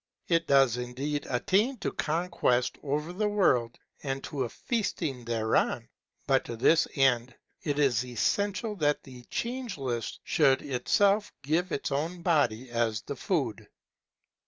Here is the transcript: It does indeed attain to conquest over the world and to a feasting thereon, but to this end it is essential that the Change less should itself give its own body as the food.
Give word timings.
It 0.27 0.47
does 0.47 0.77
indeed 0.77 1.27
attain 1.29 1.77
to 1.77 1.91
conquest 1.91 2.79
over 2.81 3.13
the 3.13 3.29
world 3.29 3.77
and 4.01 4.23
to 4.23 4.43
a 4.45 4.49
feasting 4.49 5.23
thereon, 5.25 5.89
but 6.25 6.43
to 6.45 6.57
this 6.57 6.87
end 6.95 7.35
it 7.61 7.77
is 7.77 8.03
essential 8.03 8.75
that 8.77 9.03
the 9.03 9.25
Change 9.25 9.77
less 9.77 10.17
should 10.23 10.63
itself 10.63 11.31
give 11.43 11.71
its 11.71 11.91
own 11.91 12.23
body 12.23 12.71
as 12.71 13.03
the 13.03 13.15
food. 13.15 13.67